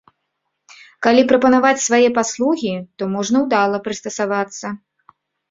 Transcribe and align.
Калі 1.07 1.21
прапанаваць 1.31 1.83
свае 1.87 2.07
паслугі, 2.17 2.73
то 2.97 3.03
можна 3.15 3.37
ўдала 3.45 3.83
прыстасавацца. 3.91 4.75